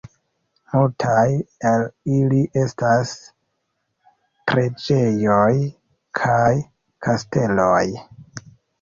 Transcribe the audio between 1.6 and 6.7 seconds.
el ili estas preĝejoj kaj